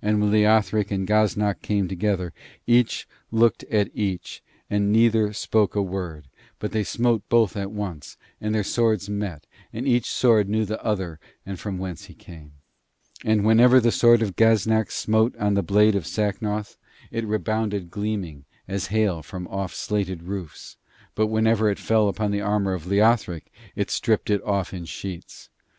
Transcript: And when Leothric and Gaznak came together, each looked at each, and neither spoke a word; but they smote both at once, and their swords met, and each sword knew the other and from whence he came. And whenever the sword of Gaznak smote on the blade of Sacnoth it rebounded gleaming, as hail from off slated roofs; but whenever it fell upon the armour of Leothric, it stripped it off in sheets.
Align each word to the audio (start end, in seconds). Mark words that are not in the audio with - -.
And 0.00 0.22
when 0.22 0.30
Leothric 0.30 0.90
and 0.90 1.06
Gaznak 1.06 1.60
came 1.60 1.86
together, 1.86 2.32
each 2.66 3.06
looked 3.30 3.62
at 3.64 3.90
each, 3.94 4.42
and 4.70 4.90
neither 4.90 5.34
spoke 5.34 5.76
a 5.76 5.82
word; 5.82 6.28
but 6.58 6.72
they 6.72 6.82
smote 6.82 7.28
both 7.28 7.54
at 7.54 7.70
once, 7.70 8.16
and 8.40 8.54
their 8.54 8.64
swords 8.64 9.10
met, 9.10 9.46
and 9.70 9.86
each 9.86 10.10
sword 10.10 10.48
knew 10.48 10.64
the 10.64 10.82
other 10.82 11.20
and 11.44 11.60
from 11.60 11.76
whence 11.76 12.06
he 12.06 12.14
came. 12.14 12.52
And 13.22 13.44
whenever 13.44 13.80
the 13.80 13.92
sword 13.92 14.22
of 14.22 14.34
Gaznak 14.34 14.90
smote 14.90 15.36
on 15.36 15.52
the 15.52 15.62
blade 15.62 15.94
of 15.94 16.06
Sacnoth 16.06 16.78
it 17.10 17.26
rebounded 17.26 17.90
gleaming, 17.90 18.46
as 18.66 18.86
hail 18.86 19.22
from 19.22 19.46
off 19.48 19.74
slated 19.74 20.22
roofs; 20.22 20.78
but 21.14 21.26
whenever 21.26 21.68
it 21.68 21.78
fell 21.78 22.08
upon 22.08 22.30
the 22.30 22.40
armour 22.40 22.72
of 22.72 22.86
Leothric, 22.86 23.52
it 23.76 23.90
stripped 23.90 24.30
it 24.30 24.42
off 24.42 24.72
in 24.72 24.86
sheets. 24.86 25.50